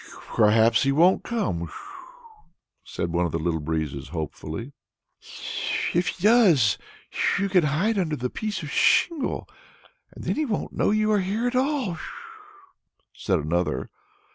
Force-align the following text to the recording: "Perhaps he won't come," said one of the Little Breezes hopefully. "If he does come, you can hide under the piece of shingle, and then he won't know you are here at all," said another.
"Perhaps 0.35 0.81
he 0.81 0.91
won't 0.91 1.21
come," 1.23 1.71
said 2.83 3.13
one 3.13 3.27
of 3.27 3.31
the 3.31 3.37
Little 3.37 3.59
Breezes 3.59 4.07
hopefully. 4.07 4.73
"If 5.93 6.07
he 6.07 6.23
does 6.23 6.79
come, 7.11 7.43
you 7.43 7.49
can 7.49 7.65
hide 7.65 7.99
under 7.99 8.15
the 8.15 8.31
piece 8.31 8.63
of 8.63 8.71
shingle, 8.71 9.47
and 10.11 10.23
then 10.23 10.37
he 10.37 10.45
won't 10.45 10.73
know 10.73 10.89
you 10.89 11.11
are 11.11 11.19
here 11.21 11.45
at 11.45 11.55
all," 11.55 11.99
said 13.13 13.37
another. 13.37 13.91